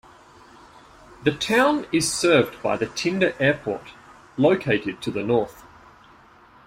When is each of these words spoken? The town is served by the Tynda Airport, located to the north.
The 1.23 1.31
town 1.31 1.85
is 1.91 2.11
served 2.11 2.59
by 2.63 2.75
the 2.75 2.87
Tynda 2.87 3.35
Airport, 3.39 3.91
located 4.35 4.99
to 5.03 5.11
the 5.11 5.21
north. 5.21 5.63